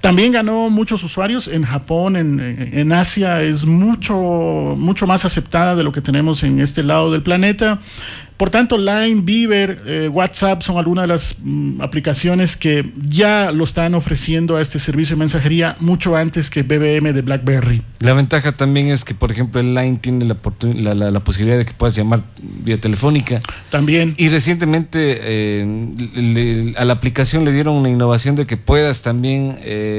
También 0.00 0.32
ganó 0.32 0.70
muchos 0.70 1.04
usuarios 1.04 1.46
en 1.46 1.64
Japón, 1.64 2.16
en, 2.16 2.40
en, 2.40 2.92
Asia 2.92 3.42
es 3.42 3.64
mucho, 3.64 4.14
mucho 4.76 5.06
más 5.06 5.24
aceptada 5.24 5.76
de 5.76 5.84
lo 5.84 5.92
que 5.92 6.00
tenemos 6.00 6.42
en 6.42 6.60
este 6.60 6.82
lado 6.82 7.12
del 7.12 7.22
planeta. 7.22 7.80
Por 8.40 8.48
tanto, 8.48 8.78
Line, 8.78 9.20
Beaver, 9.22 9.82
eh, 9.84 10.08
WhatsApp 10.08 10.62
son 10.62 10.78
algunas 10.78 11.02
de 11.02 11.08
las 11.08 11.36
mm, 11.42 11.82
aplicaciones 11.82 12.56
que 12.56 12.90
ya 12.96 13.52
lo 13.52 13.64
están 13.64 13.94
ofreciendo 13.94 14.56
a 14.56 14.62
este 14.62 14.78
servicio 14.78 15.14
de 15.14 15.18
mensajería 15.18 15.76
mucho 15.78 16.16
antes 16.16 16.48
que 16.48 16.62
BBM 16.62 17.12
de 17.12 17.20
BlackBerry. 17.20 17.82
La 17.98 18.14
ventaja 18.14 18.52
también 18.52 18.86
es 18.88 19.04
que, 19.04 19.14
por 19.14 19.30
ejemplo, 19.30 19.60
el 19.60 19.74
Line 19.74 19.98
tiene 20.00 20.24
la, 20.24 20.36
posibilidad 21.20 21.58
de 21.58 21.66
que 21.66 21.74
puedas 21.74 21.94
llamar 21.94 22.22
vía 22.40 22.80
telefónica. 22.80 23.40
También. 23.68 24.14
Y 24.16 24.30
recientemente 24.30 25.18
eh, 25.20 26.74
a 26.78 26.86
la 26.86 26.94
aplicación 26.94 27.44
le 27.44 27.52
dieron 27.52 27.74
una 27.74 27.90
innovación 27.90 28.36
de 28.36 28.46
que 28.46 28.56
puedas 28.56 29.02
también 29.02 29.58
eh, 29.60 29.89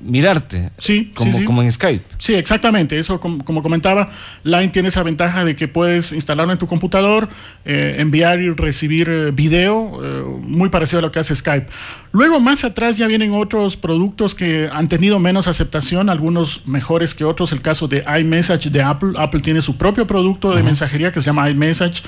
mirarte. 0.00 0.70
Sí, 0.78 1.12
como, 1.14 1.44
como 1.44 1.62
en 1.62 1.72
Skype. 1.72 2.04
Sí, 2.18 2.34
exactamente. 2.34 2.98
Eso, 2.98 3.20
como, 3.20 3.62
comentaba, 3.62 4.10
Line 4.44 4.68
tiene 4.68 4.88
esa 4.88 5.02
ventaja 5.02 5.44
de 5.44 5.56
que 5.56 5.68
puedes 5.68 6.12
instalarlo 6.12 6.52
en 6.52 6.58
tu 6.58 6.66
computador. 6.66 7.28
Eh, 7.64 7.96
enviar 7.98 8.40
y 8.40 8.50
recibir 8.50 9.08
eh, 9.08 9.30
video, 9.30 10.00
eh, 10.02 10.22
muy 10.40 10.68
parecido 10.68 11.00
a 11.00 11.02
lo 11.02 11.12
que 11.12 11.18
hace 11.18 11.34
Skype. 11.34 11.66
Luego, 12.16 12.40
más 12.40 12.64
atrás 12.64 12.96
ya 12.96 13.06
vienen 13.06 13.34
otros 13.34 13.76
productos 13.76 14.34
que 14.34 14.70
han 14.72 14.88
tenido 14.88 15.18
menos 15.18 15.48
aceptación, 15.48 16.08
algunos 16.08 16.66
mejores 16.66 17.14
que 17.14 17.24
otros. 17.24 17.52
El 17.52 17.60
caso 17.60 17.88
de 17.88 18.02
iMessage 18.20 18.70
de 18.70 18.82
Apple. 18.82 19.10
Apple 19.18 19.40
tiene 19.40 19.60
su 19.60 19.76
propio 19.76 20.06
producto 20.06 20.54
de 20.54 20.62
mensajería 20.62 21.12
que 21.12 21.20
se 21.20 21.26
llama 21.26 21.50
iMessage. 21.50 22.02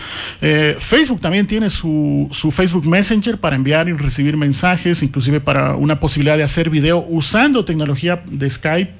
Facebook 0.79 1.21
también 1.21 1.47
tiene 1.47 1.69
su, 1.69 2.27
su 2.31 2.51
Facebook 2.51 2.87
Messenger 2.87 3.37
para 3.37 3.55
enviar 3.55 3.87
y 3.91 3.93
recibir 3.93 4.39
mensajes, 4.39 5.03
inclusive 5.03 5.41
para 5.41 5.77
una 5.77 6.01
posibilidad 6.01 6.39
de 6.39 6.43
hacer 6.43 6.71
video 6.71 7.05
usando 7.07 7.67
tecnología 7.67 8.23
de 8.31 8.49
Skype. 8.49 8.95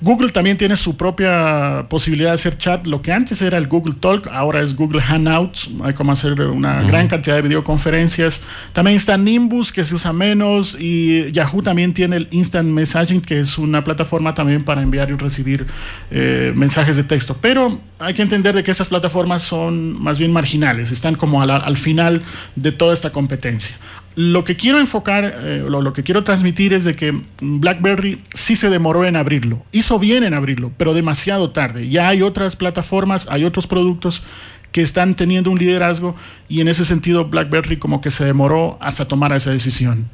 Google 0.00 0.30
también 0.30 0.56
tiene 0.56 0.74
su 0.74 0.96
propia 0.96 1.86
posibilidad 1.88 2.30
de 2.30 2.34
hacer 2.34 2.58
chat. 2.58 2.88
Lo 2.88 3.00
que 3.00 3.12
antes 3.12 3.40
era 3.40 3.56
el 3.56 3.68
Google 3.68 3.94
Talk, 4.00 4.26
ahora 4.32 4.60
es 4.60 4.74
Google 4.74 5.00
Hangouts. 5.00 5.70
Hay 5.84 5.94
como 5.94 6.10
hacer 6.10 6.40
una 6.40 6.82
gran 6.82 7.06
cantidad 7.06 7.36
de 7.36 7.42
videoconferencias. 7.42 8.40
También 8.72 8.96
está 8.96 9.16
Nimbus, 9.16 9.70
que 9.70 9.84
se 9.84 9.94
usa 9.94 10.12
menos 10.12 10.31
y 10.78 11.30
Yahoo 11.32 11.62
también 11.62 11.94
tiene 11.94 12.16
el 12.16 12.28
Instant 12.30 12.68
Messaging, 12.68 13.20
que 13.20 13.40
es 13.40 13.58
una 13.58 13.84
plataforma 13.84 14.34
también 14.34 14.64
para 14.64 14.82
enviar 14.82 15.10
y 15.10 15.14
recibir 15.14 15.66
eh, 16.10 16.52
mensajes 16.56 16.96
de 16.96 17.04
texto. 17.04 17.36
Pero 17.40 17.80
hay 17.98 18.14
que 18.14 18.22
entender 18.22 18.54
de 18.54 18.62
que 18.62 18.70
estas 18.70 18.88
plataformas 18.88 19.42
son 19.42 20.00
más 20.00 20.18
bien 20.18 20.32
marginales, 20.32 20.90
están 20.90 21.14
como 21.14 21.42
al 21.42 21.76
final 21.76 22.22
de 22.56 22.72
toda 22.72 22.94
esta 22.94 23.10
competencia 23.10 23.76
lo 24.14 24.44
que 24.44 24.56
quiero 24.56 24.78
enfocar, 24.78 25.24
eh, 25.24 25.64
lo, 25.66 25.92
que 25.92 26.02
quiero 26.02 26.22
transmitir 26.24 26.72
es 26.72 26.84
de 26.84 26.94
que 26.94 27.18
BlackBerry 27.40 28.20
sí 28.34 28.56
se 28.56 28.68
demoró 28.68 29.04
en 29.04 29.16
abrirlo. 29.16 29.64
Hizo 29.72 29.98
bien 29.98 30.24
en 30.24 30.34
abrirlo, 30.34 30.70
pero 30.76 30.94
demasiado 30.94 31.50
tarde. 31.50 31.88
Ya 31.88 32.08
hay 32.08 32.22
otras 32.22 32.56
plataformas, 32.56 33.26
hay 33.30 33.44
otros 33.44 33.66
productos 33.66 34.22
que 34.70 34.82
están 34.82 35.14
teniendo 35.14 35.50
un 35.50 35.58
liderazgo 35.58 36.16
y 36.48 36.60
en 36.60 36.68
ese 36.68 36.84
sentido 36.84 37.26
BlackBerry 37.26 37.76
como 37.76 38.00
que 38.00 38.10
se 38.10 38.24
demoró 38.24 38.78
hasta 38.80 39.06
tomar 39.06 39.32
esa 39.32 39.50
decisión. 39.50 40.08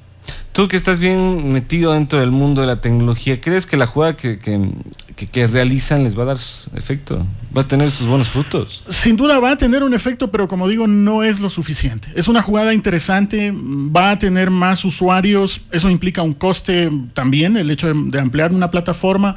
Tú 0.52 0.66
que 0.66 0.76
estás 0.76 0.98
bien 0.98 1.52
metido 1.52 1.92
dentro 1.92 2.18
del 2.18 2.30
mundo 2.30 2.62
de 2.62 2.66
la 2.66 2.80
tecnología, 2.80 3.40
¿crees 3.40 3.66
que 3.66 3.76
la 3.76 3.86
jugada 3.86 4.16
que, 4.16 4.38
que, 4.38 5.46
realizan 5.46 6.02
les 6.02 6.18
va 6.18 6.24
a 6.24 6.26
dar 6.26 6.36
efecto? 6.74 7.26
¿Va 7.56 7.62
a 7.62 7.68
tener 7.68 7.90
sus 7.90 8.06
buenos 8.06 8.28
frutos? 8.28 8.82
Sin 8.88 9.16
duda 9.16 9.38
va 9.38 9.52
a 9.52 9.56
tener 9.56 9.82
un 9.82 9.94
efecto, 9.94 10.30
pero 10.30 10.48
como 10.48 10.66
digo, 10.66 10.86
no 10.86 11.22
es 11.22 11.38
lo 11.38 11.48
suficiente. 11.48 12.08
Es 12.14 12.26
una 12.26 12.42
jugada 12.42 12.74
interesante, 12.74 13.52
va 13.54 14.10
a 14.10 14.18
tener 14.18 14.50
más 14.50 14.84
usuarios, 14.84 15.60
eso 15.70 15.90
implica 15.90 16.22
un 16.22 16.34
coste 16.34 16.90
también, 17.14 17.56
el 17.56 17.70
hecho 17.70 17.92
de 17.92 18.18
ampliar 18.18 18.52
una 18.52 18.70
plataforma 18.70 19.36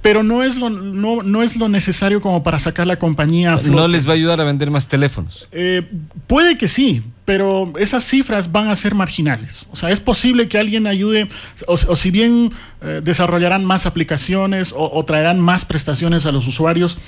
pero 0.00 0.22
no 0.22 0.42
es 0.42 0.56
lo, 0.56 0.70
no, 0.70 1.22
no 1.22 1.42
es 1.42 1.56
lo 1.56 1.68
necesario 1.68 2.20
como 2.20 2.42
para 2.44 2.58
sacar 2.58 2.86
la 2.86 2.96
compañía 2.96 3.54
a 3.54 3.60
No 3.62 3.88
les 3.88 4.06
va 4.06 4.12
a 4.12 4.14
ayudar 4.14 4.40
a 4.40 4.44
vender 4.44 4.70
más 4.70 4.86
teléfonos. 4.86 5.48
Eh, 5.50 5.82
puede 6.28 6.56
que 6.56 6.68
sí, 6.68 7.02
pero 7.24 7.72
esas 7.78 8.04
cifras 8.04 8.52
van 8.52 8.68
a 8.68 8.76
ser 8.76 8.94
marginales. 8.94 9.66
O 9.72 9.76
sea, 9.76 9.90
es 9.90 9.98
posible 9.98 10.48
que 10.48 10.56
alguien 10.56 10.86
ayude, 10.86 11.28
o, 11.66 11.76
si 11.76 12.10
bien 12.12 12.52
eh, 12.80 13.00
desarrollarán 13.02 13.64
más 13.64 13.86
aplicaciones 13.86 14.72
o, 14.74 15.04
traerán 15.04 15.40
más 15.40 15.64
prestaciones 15.64 16.26
a 16.26 16.32
los 16.32 16.46
usuarios, 16.46 16.98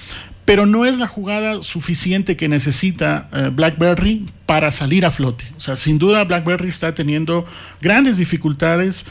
pero 0.44 0.66
no 0.66 0.84
es 0.84 0.98
la 0.98 1.06
jugada 1.06 1.62
suficiente 1.62 2.36
que 2.36 2.48
necesita 2.48 3.28
eh, 3.32 3.50
BlackBerry 3.52 4.26
para 4.46 4.72
salir 4.72 5.06
a 5.06 5.12
flote. 5.12 5.44
O 5.56 5.60
sea, 5.60 5.76
sin 5.76 5.98
duda 5.98 6.24
BlackBerry 6.24 6.68
está 6.68 6.92
teniendo 6.92 7.44
grandes 7.80 8.18
dificultades 8.18 9.06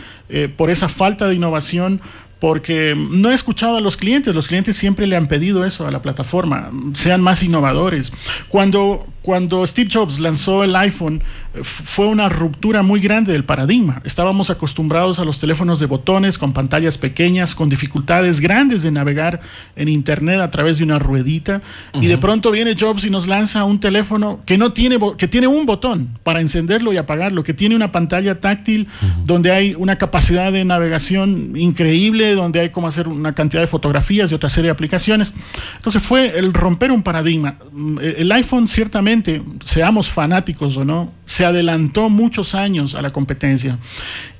por 0.57 0.69
esa 0.69 0.89
falta 0.89 1.27
de 1.27 1.33
innovación 1.33 2.01
porque 2.39 2.95
no 2.97 3.31
he 3.31 3.33
escuchado 3.33 3.77
a 3.77 3.81
los 3.81 3.97
clientes, 3.97 4.33
los 4.33 4.47
clientes 4.47 4.77
siempre 4.77 5.07
le 5.07 5.15
han 5.17 5.27
pedido 5.27 5.65
eso 5.65 5.85
a 5.85 5.91
la 5.91 6.01
plataforma, 6.01 6.71
sean 6.93 7.21
más 7.21 7.43
innovadores. 7.43 8.13
Cuando, 8.47 9.07
cuando 9.21 9.65
Steve 9.65 9.89
Jobs 9.91 10.19
lanzó 10.19 10.63
el 10.63 10.75
iPhone, 10.75 11.21
fue 11.63 12.07
una 12.07 12.29
ruptura 12.29 12.81
muy 12.81 13.01
grande 13.01 13.33
del 13.33 13.43
paradigma. 13.43 14.01
Estábamos 14.05 14.49
acostumbrados 14.49 15.19
a 15.19 15.25
los 15.25 15.39
teléfonos 15.39 15.79
de 15.79 15.87
botones 15.87 16.37
con 16.37 16.53
pantallas 16.53 16.97
pequeñas, 16.97 17.55
con 17.55 17.69
dificultades 17.69 18.39
grandes 18.39 18.83
de 18.83 18.91
navegar 18.91 19.41
en 19.75 19.89
Internet 19.89 20.39
a 20.39 20.49
través 20.49 20.77
de 20.77 20.85
una 20.85 20.97
ruedita, 20.97 21.61
y 21.93 22.07
de 22.07 22.17
pronto 22.17 22.51
viene 22.51 22.75
Jobs 22.79 23.03
y 23.03 23.09
nos 23.09 23.27
lanza 23.27 23.65
un 23.65 23.81
teléfono 23.81 24.39
que, 24.45 24.57
no 24.57 24.71
tiene, 24.71 24.97
que 25.17 25.27
tiene 25.27 25.47
un 25.47 25.65
botón 25.65 26.17
para 26.23 26.39
encenderlo 26.39 26.93
y 26.93 26.97
apagarlo, 26.97 27.43
que 27.43 27.53
tiene 27.53 27.75
una 27.75 27.91
pantalla 27.91 28.39
táctil 28.39 28.87
donde 29.25 29.51
hay 29.51 29.75
una 29.75 29.97
capacidad 29.97 30.53
de 30.53 30.63
navegación 30.63 31.57
increíble 31.57 32.28
donde 32.35 32.59
hay 32.59 32.69
como 32.69 32.87
hacer 32.87 33.07
una 33.07 33.33
cantidad 33.33 33.61
de 33.61 33.67
fotografías 33.67 34.31
y 34.31 34.35
otra 34.35 34.49
serie 34.49 34.67
de 34.67 34.71
aplicaciones. 34.71 35.33
Entonces 35.75 36.01
fue 36.01 36.37
el 36.37 36.53
romper 36.53 36.91
un 36.91 37.03
paradigma. 37.03 37.55
Mm, 37.71 37.99
el 37.99 38.31
iPhone 38.31 38.67
ciertamente, 38.67 39.41
seamos 39.65 40.09
fanáticos 40.09 40.77
o 40.77 40.85
no, 40.85 41.11
se 41.25 41.45
adelantó 41.45 42.09
muchos 42.09 42.55
años 42.55 42.95
a 42.95 43.01
la 43.01 43.09
competencia. 43.09 43.77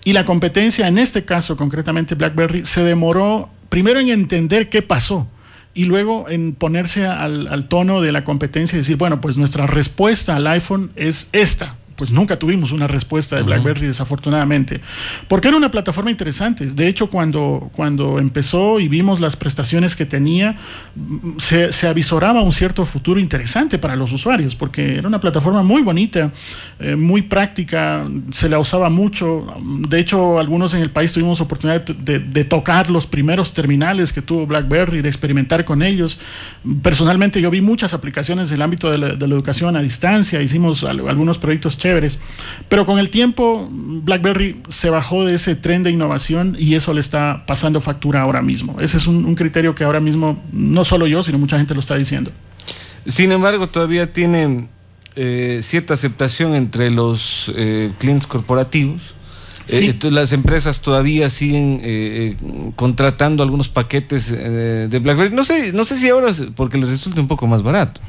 Y 0.04 0.14
la 0.14 0.26
competencia, 0.26 0.88
en 0.88 0.98
este 0.98 1.26
caso 1.26 1.58
concretamente 1.58 2.16
BlackBerry, 2.16 2.66
se 2.66 2.84
demoró 2.84 3.50
primero 3.70 4.00
en 4.00 4.10
entender 4.10 4.70
qué 4.70 4.82
pasó 4.82 5.28
y 5.74 5.86
luego 5.86 6.30
en 6.30 6.54
ponerse 6.54 7.06
al, 7.06 7.48
al, 7.48 7.68
tono 7.68 8.02
de 8.02 8.12
la 8.12 8.24
competencia 8.24 8.76
y 8.76 8.80
decir, 8.80 8.98
bueno, 8.98 9.22
pues 9.22 9.38
nuestra 9.38 9.68
respuesta 9.68 10.36
al 10.36 10.48
iPhone 10.48 10.92
es 10.96 11.30
esta 11.32 11.78
pues 12.00 12.12
nunca 12.12 12.40
tuvimos 12.40 12.72
una 12.72 12.88
respuesta 12.88 13.36
de 13.36 13.42
BlackBerry, 13.42 13.88
desafortunadamente, 13.88 14.80
porque 15.28 15.50
era 15.50 15.58
una 15.58 15.70
plataforma 15.70 16.10
interesante. 16.10 16.66
De 16.66 16.88
hecho, 16.88 17.10
cuando, 17.10 17.70
cuando 17.74 18.20
empezó 18.20 18.80
y 18.80 18.88
vimos 18.88 19.20
las 19.20 19.36
prestaciones 19.36 19.98
que 19.98 20.06
tenía, 20.06 20.56
se, 21.40 21.74
se 21.74 21.90
avisoraba 21.90 22.42
un 22.42 22.54
cierto 22.54 22.86
futuro 22.86 23.20
interesante 23.20 23.78
para 23.78 23.98
los 23.98 24.14
usuarios, 24.14 24.56
porque 24.56 24.96
era 24.96 25.10
una 25.10 25.20
plataforma 25.20 25.62
muy 25.62 25.82
bonita, 25.82 26.32
eh, 26.80 26.96
muy 26.96 27.24
práctica, 27.24 28.08
se 28.32 28.48
la 28.48 28.60
usaba 28.60 28.90
mucho. 28.90 29.46
De 29.90 30.00
hecho, 30.00 30.40
algunos 30.40 30.74
en 30.76 30.82
el 30.82 30.92
país 30.92 31.12
tuvimos 31.12 31.42
oportunidad 31.42 31.84
de, 31.84 32.46
tocar 32.46 32.90
los 32.90 33.08
primeros 33.08 33.52
terminales 33.52 34.14
que 34.14 34.22
tuvo 34.22 34.48
BlackBerry, 34.48 35.02
de 35.02 35.10
experimentar 35.10 35.66
con 35.66 35.84
ellos. 35.84 36.18
Personalmente, 36.82 37.42
yo 37.42 37.52
vi 37.52 37.60
muchas 37.60 37.94
aplicaciones 37.94 38.52
en 38.52 38.56
el 38.56 38.62
ámbito 38.62 38.90
de 38.90 38.98
la, 38.98 39.10
de 39.16 39.28
la 39.28 39.36
educación 39.36 39.76
a 39.76 39.82
distancia, 39.82 40.42
hicimos 40.42 40.86
algunos 40.86 41.38
proyectos 41.38 41.78
chéveres 41.78 41.89
pero 42.68 42.86
con 42.86 43.00
el 43.00 43.10
tiempo, 43.10 43.68
BlackBerry 43.72 44.62
se 44.70 44.90
bajó 44.90 45.26
de 45.26 45.36
ese 45.36 45.56
tren 45.56 45.84
de 45.84 45.92
innovación 45.92 46.56
y 46.60 46.76
eso 46.76 46.94
le 46.94 47.00
está 47.00 47.46
pasando 47.46 47.82
factura 47.82 48.22
ahora 48.22 48.42
mismo. 48.42 48.80
Ese 48.80 48.98
es 48.98 49.08
un, 49.08 49.36
criterio 49.36 49.76
que 49.76 49.84
ahora 49.84 50.00
mismo 50.00 50.42
no 50.52 50.84
solo 50.84 51.08
yo, 51.08 51.24
sino 51.24 51.38
mucha 51.38 51.58
gente 51.58 51.74
lo 51.74 51.80
está 51.80 51.96
diciendo. 51.96 52.32
Sin 53.06 53.32
embargo, 53.32 53.70
todavía 53.70 54.12
tiene 54.14 54.68
eh, 55.16 55.60
cierta 55.62 55.94
aceptación 55.94 56.56
entre 56.56 56.92
los 56.92 57.52
eh, 57.56 57.92
clientes 57.98 58.28
corporativos. 58.28 59.02
Eh, 59.68 59.96
las 60.10 60.34
empresas 60.34 60.82
todavía 60.82 61.30
siguen 61.30 62.74
contratando 62.76 63.44
algunos 63.44 63.70
paquetes 63.70 64.32
de 64.32 65.00
BlackBerry. 65.00 65.34
No 65.34 65.46
sé, 65.46 65.74
no 65.74 65.86
sé 65.86 65.96
si 65.96 66.10
ahora 66.10 66.32
porque 66.56 66.78
les 66.78 66.90
resulta 66.90 67.22
un 67.22 67.28
poco 67.28 67.46
más 67.46 67.62
barato 67.62 68.02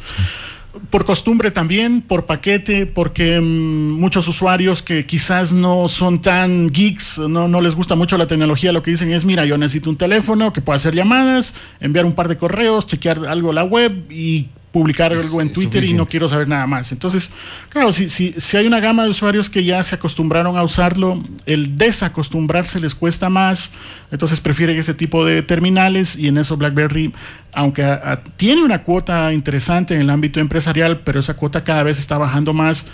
por 0.91 1.05
costumbre 1.05 1.51
también, 1.51 2.01
por 2.03 2.27
paquete, 2.27 2.87
porque 2.87 3.41
mm, 3.41 3.93
muchos 3.99 4.29
usuarios 4.29 4.83
que 4.83 5.07
quizás 5.07 5.53
no 5.53 5.89
son 5.89 6.21
tan 6.21 6.71
geeks, 6.71 7.19
no, 7.19 7.49
no 7.49 7.61
les 7.61 7.75
gusta 7.75 7.95
mucho 7.95 8.17
la 8.17 8.27
tecnología, 8.27 8.73
lo 8.73 8.83
que 8.83 8.93
dicen 8.93 9.11
es, 9.13 9.25
mira, 9.25 9.45
yo 9.45 9.59
necesito 9.59 9.91
un 9.91 9.97
teléfono 9.97 10.53
que 10.53 10.61
pueda 10.61 10.77
hacer 10.77 10.95
llamadas, 10.95 11.55
enviar 11.81 12.05
un 12.05 12.15
par 12.15 12.29
de 12.29 12.37
correos, 12.37 12.87
chequear 12.87 13.27
algo 13.27 13.51
en 13.51 13.55
la 13.57 13.65
web 13.65 14.11
y 14.11 14.49
publicar 14.73 15.13
algo 15.13 15.41
en 15.41 15.51
Twitter 15.51 15.83
y 15.83 15.95
no 15.95 16.07
quiero 16.07 16.29
saber 16.29 16.49
nada 16.49 16.67
más. 16.67 16.93
Entonces, 16.93 17.31
claro, 17.69 17.93
si, 17.93 18.09
si, 18.09 18.35
si, 18.39 18.57
hay 18.57 18.67
una 18.67 18.79
gama 18.79 19.03
de 19.03 19.11
usuarios 19.11 19.51
que 19.51 19.65
ya 19.65 19.83
se 19.83 19.97
acostumbraron 19.97 20.57
a 20.57 20.63
usarlo, 20.63 21.23
el 21.47 21.77
desacostumbrarse 21.77 22.79
les 22.79 22.95
cuesta 22.95 23.29
más, 23.29 23.71
entonces 24.13 24.41
prefieren 24.41 24.79
ese 24.79 24.95
tipo 24.95 25.25
de 25.25 25.43
terminales 25.43 26.17
y 26.17 26.29
en 26.29 26.39
eso 26.39 26.57
BlackBerry, 26.57 27.13
aunque 27.53 27.99
tiene 28.37 28.63
una 28.63 28.83
cuota 28.83 29.33
interesante 29.33 29.95
en 29.95 30.03
el 30.03 30.11
ámbito 30.11 30.39
empresarial, 30.39 31.01
pero 31.01 31.19
esa 31.19 31.35
cuota 31.35 31.63
cada 31.63 31.83
vez 31.83 31.99
está 31.99 32.17
bajando 32.17 32.53
más 32.53 32.87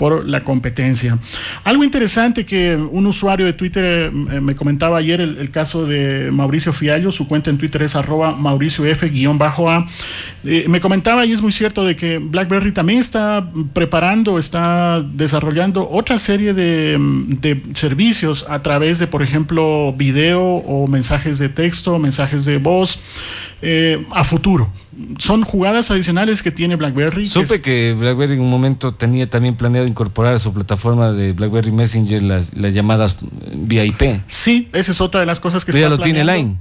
por 0.00 0.26
la 0.26 0.40
competencia. 0.40 1.18
Algo 1.62 1.84
interesante 1.84 2.46
que 2.46 2.74
un 2.74 3.04
usuario 3.04 3.44
de 3.44 3.52
Twitter 3.52 4.10
eh, 4.10 4.40
me 4.40 4.54
comentaba 4.54 4.96
ayer, 4.96 5.20
el, 5.20 5.50
caso 5.50 5.84
de 5.84 6.30
Mauricio 6.32 6.72
Fiallo, 6.72 7.12
su 7.12 7.28
cuenta 7.28 7.50
en 7.50 7.58
Twitter 7.58 7.82
es 7.82 7.94
arroba 7.94 8.34
Mauricio 8.34 8.86
F-A. 8.86 9.86
Eh, 10.46 10.64
me 10.68 10.80
comentaba, 10.80 11.26
y 11.26 11.32
es 11.32 11.42
muy 11.42 11.52
cierto, 11.52 11.84
de 11.84 11.96
que 11.96 12.16
BlackBerry 12.16 12.72
también 12.72 12.98
está 12.98 13.46
preparando, 13.74 14.38
está 14.38 15.02
desarrollando 15.02 15.86
otra 15.90 16.18
serie 16.18 16.54
de, 16.54 16.96
de 16.98 17.60
servicios 17.74 18.46
a 18.48 18.62
través 18.62 19.00
de, 19.00 19.06
por 19.06 19.22
ejemplo, 19.22 19.92
video 19.92 20.42
o 20.42 20.86
mensajes 20.86 21.38
de 21.38 21.50
texto, 21.50 21.98
mensajes 21.98 22.46
de 22.46 22.56
voz. 22.56 22.98
Eh, 23.62 24.06
a 24.10 24.24
futuro. 24.24 24.72
Son 25.18 25.42
jugadas 25.42 25.90
adicionales 25.90 26.42
que 26.42 26.50
tiene 26.50 26.76
BlackBerry. 26.76 27.26
Supe 27.26 27.60
que, 27.60 27.94
BlackBerry 27.98 28.34
en 28.34 28.40
un 28.40 28.50
momento 28.50 28.94
tenía 28.94 29.28
también 29.28 29.56
planeado 29.56 29.86
incorporar 29.86 30.34
a 30.34 30.38
su 30.38 30.52
plataforma 30.52 31.12
de 31.12 31.32
BlackBerry 31.32 31.72
Messenger 31.72 32.22
las, 32.22 32.52
llamadas 32.52 33.16
vía 33.54 33.84
IP. 33.84 34.20
Sí, 34.28 34.68
esa 34.72 34.92
es 34.92 35.00
otra 35.00 35.20
de 35.20 35.26
las 35.26 35.40
cosas 35.40 35.64
que 35.64 35.72
ya 35.72 35.88
lo 35.88 35.98
tiene 35.98 36.24
Line. 36.24 36.56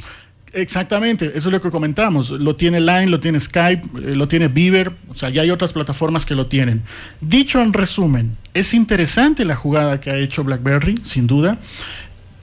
Exactamente, 0.53 1.27
eso 1.35 1.49
es 1.49 1.53
lo 1.53 1.61
que 1.61 1.69
comentamos. 1.69 2.31
Lo 2.31 2.55
tiene 2.55 2.79
Line, 2.79 3.07
lo 3.07 3.19
tiene 3.19 3.39
Skype, 3.39 3.83
eh, 3.99 4.15
lo 4.15 4.27
tiene 4.27 4.47
Beaver, 4.47 4.91
o 5.09 5.15
sea, 5.15 5.29
ya 5.29 5.43
hay 5.43 5.51
otras 5.51 5.73
plataformas 5.73 6.25
que 6.25 6.35
lo 6.35 6.47
tienen. 6.47 6.81
Dicho 7.21 7.61
en 7.61 7.73
resumen, 7.73 8.35
es 8.53 8.73
interesante 8.73 9.45
la 9.45 9.55
jugada 9.55 9.99
que 9.99 10.09
ha 10.09 10.17
hecho 10.17 10.43
BlackBerry, 10.43 10.95
sin 11.03 11.27
duda, 11.27 11.59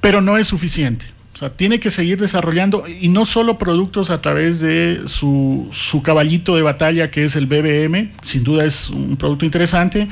pero 0.00 0.20
no 0.20 0.38
es 0.38 0.46
suficiente. 0.46 1.15
O 1.36 1.38
sea, 1.38 1.50
tiene 1.50 1.80
que 1.80 1.90
seguir 1.90 2.18
desarrollando 2.18 2.84
y 2.88 3.08
no 3.10 3.26
solo 3.26 3.58
productos 3.58 4.08
a 4.08 4.22
través 4.22 4.60
de 4.60 5.02
su, 5.06 5.68
su, 5.70 6.00
caballito 6.00 6.56
de 6.56 6.62
batalla 6.62 7.10
que 7.10 7.24
es 7.24 7.36
el 7.36 7.44
BBM, 7.44 8.10
sin 8.22 8.42
duda 8.42 8.64
es 8.64 8.88
un 8.88 9.18
producto 9.18 9.44
interesante, 9.44 10.08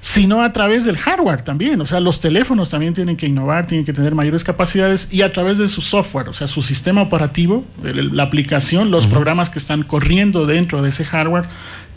sino 0.00 0.40
a 0.40 0.54
través 0.54 0.86
del 0.86 0.96
hardware 0.96 1.42
también. 1.42 1.82
O 1.82 1.84
sea, 1.84 2.00
los 2.00 2.18
teléfonos 2.18 2.70
también 2.70 2.94
tienen 2.94 3.18
que 3.18 3.26
innovar, 3.26 3.66
tienen 3.66 3.84
que 3.84 3.92
tener 3.92 4.14
mayores 4.14 4.42
capacidades 4.42 5.08
y 5.12 5.20
a 5.20 5.34
través 5.34 5.58
de 5.58 5.68
su 5.68 5.82
software, 5.82 6.30
o 6.30 6.32
sea, 6.32 6.48
su 6.48 6.62
sistema 6.62 7.02
operativo, 7.02 7.66
la 7.82 8.22
aplicación, 8.22 8.90
los 8.90 9.06
programas 9.06 9.50
que 9.50 9.58
están 9.58 9.82
corriendo 9.82 10.46
dentro 10.46 10.80
de 10.80 10.88
ese 10.88 11.04
hardware, 11.04 11.44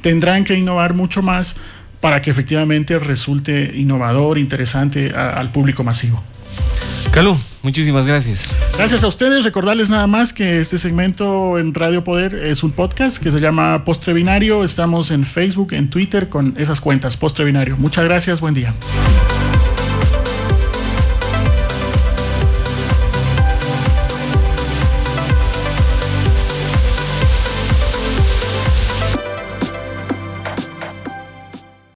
tendrán 0.02 0.44
que 0.44 0.56
innovar 0.56 0.94
mucho 0.94 1.22
más 1.22 1.56
para 2.02 2.22
que 2.22 2.32
efectivamente 2.32 3.00
resulte 3.00 3.72
innovador, 3.78 4.38
interesante 4.38 5.12
al 5.12 5.54
público 5.54 5.86
masivo. 5.86 6.22
Calú, 7.18 7.36
muchísimas 7.64 8.06
gracias. 8.06 8.48
Gracias 8.78 9.04
a 9.04 9.08
ustedes. 9.08 9.44
Recordarles 9.44 9.90
nada 9.90 10.06
más 10.06 10.34
que 10.34 10.60
este 10.60 10.78
segmento 10.78 11.58
en 11.58 11.74
Radio 11.74 12.04
Poder 12.04 12.36
es 12.36 12.62
un 12.62 12.70
podcast 12.70 13.18
que 13.18 13.32
se 13.32 13.40
llama 13.40 13.84
Postre 13.86 14.14
Binario. 14.14 14.64
Estamos 14.64 15.10
en 15.10 15.26
Facebook, 15.26 15.74
en 15.74 15.90
Twitter 15.90 16.30
con 16.30 16.54
esas 16.60 16.80
cuentas, 16.80 17.18
Postre 17.18 17.44
Binario. 17.44 17.76
Muchas 17.76 18.06
gracias, 18.06 18.40
buen 18.40 18.54
día. 18.54 18.76